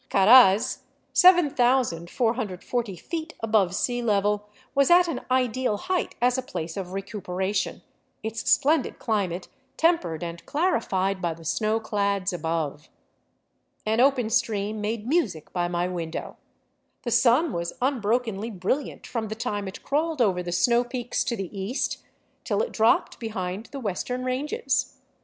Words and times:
Caraz, 0.09 0.79
7,440 1.13 2.95
feet 2.95 3.35
above 3.39 3.75
sea 3.75 4.01
level, 4.01 4.49
was 4.73 4.89
at 4.89 5.07
an 5.07 5.21
ideal 5.29 5.77
height 5.77 6.15
as 6.19 6.39
a 6.39 6.41
place 6.41 6.75
of 6.75 6.93
recuperation, 6.93 7.83
its 8.23 8.49
splendid 8.49 8.97
climate 8.97 9.47
tempered 9.77 10.23
and 10.23 10.43
clarified 10.47 11.21
by 11.21 11.35
the 11.35 11.43
snowclads 11.45 12.33
above. 12.33 12.89
An 13.85 13.99
open 13.99 14.31
stream 14.31 14.81
made 14.81 15.05
music 15.07 15.53
by 15.53 15.67
my 15.67 15.87
window; 15.87 16.35
the 17.03 17.11
sun 17.11 17.53
was 17.53 17.73
unbrokenly 17.79 18.49
brilliant 18.49 19.05
from 19.05 19.27
the 19.27 19.35
time 19.35 19.67
it 19.67 19.83
crawled 19.83 20.19
over 20.19 20.41
the 20.41 20.51
snow 20.51 20.83
peaks 20.83 21.23
to 21.25 21.35
the 21.35 21.55
east 21.55 21.99
till 22.43 22.63
it 22.63 22.71
dropped 22.73 23.19
behind 23.19 23.67
the 23.67 23.79
western 23.79 24.23
ranges. 24.25 24.97